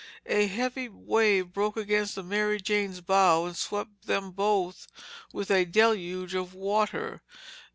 A 0.25 0.47
heavy 0.47 0.89
wave 0.89 1.53
broke 1.53 1.77
against 1.77 2.15
the 2.15 2.23
Mary 2.23 2.59
Jane's 2.59 3.01
bow 3.01 3.45
and 3.45 3.55
swept 3.55 4.07
them 4.07 4.31
both 4.31 4.87
with 5.31 5.51
a 5.51 5.63
deluge 5.63 6.33
of 6.33 6.55
water. 6.55 7.21